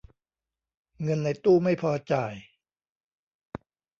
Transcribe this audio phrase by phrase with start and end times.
[1.03, 2.33] เงินในตู้ไม่พอจ่าย